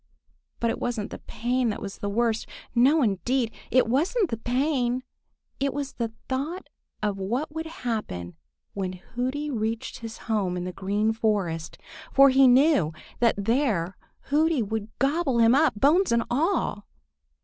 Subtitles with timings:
[0.59, 2.47] But it wasn't the pain that was the worst.
[2.73, 3.53] No, indeed!
[3.69, 5.03] It wasn't the pain!
[5.59, 6.69] It was the thought
[7.03, 8.35] of what would happen
[8.73, 11.77] when Hooty reached his home in the Green Forest,
[12.11, 16.87] for he knew that there Hooty would gobble him up, bones and all.